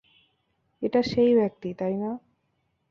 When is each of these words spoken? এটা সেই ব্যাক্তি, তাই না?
এটা 0.81 1.01
সেই 1.03 1.31
ব্যাক্তি, 1.35 1.69
তাই 1.73 1.95
না? 1.97 2.11